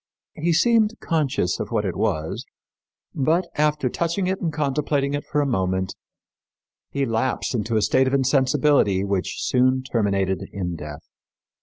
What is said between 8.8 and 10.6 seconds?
which soon terminated